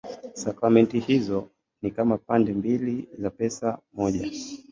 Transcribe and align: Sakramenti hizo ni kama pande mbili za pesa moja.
Sakramenti 0.43 0.99
hizo 0.99 1.49
ni 1.81 1.91
kama 1.91 2.17
pande 2.17 2.53
mbili 2.53 3.09
za 3.17 3.29
pesa 3.29 3.77
moja. 3.93 4.29